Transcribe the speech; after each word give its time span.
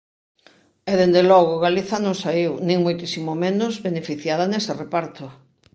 E, 0.91 0.93
dende 1.01 1.21
logo, 1.31 1.53
Galiza 1.65 1.97
non 2.05 2.15
saíu, 2.23 2.53
nin 2.67 2.77
moitísimo 2.85 3.31
menos, 3.43 3.73
beneficiada 3.87 4.45
nese 4.51 4.71
reparto. 4.83 5.25